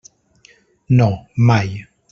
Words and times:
No, 1.01 1.11
mai. 1.51 1.73